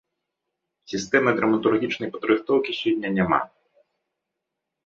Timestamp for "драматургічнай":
1.39-2.09